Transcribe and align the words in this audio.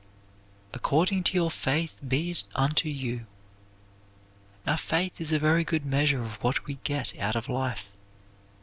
"According 0.73 1.25
to 1.25 1.35
your 1.35 1.51
faith 1.51 1.99
be 2.07 2.31
it 2.31 2.43
unto 2.55 2.89
you." 2.89 3.27
Our 4.65 4.77
faith 4.79 5.21
is 5.21 5.31
a 5.31 5.37
very 5.37 5.63
good 5.63 5.85
measure 5.85 6.23
of 6.23 6.41
what 6.43 6.65
we 6.65 6.77
get 6.83 7.15
out 7.19 7.35
of 7.35 7.47
life. 7.47 7.91